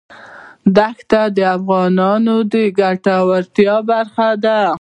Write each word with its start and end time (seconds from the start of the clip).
دښتې 0.75 1.23
د 1.37 1.39
افغانانو 1.57 2.35
د 2.51 2.55
ګټورتیا 2.79 3.75
برخه 3.89 4.29
ده. 4.43 4.59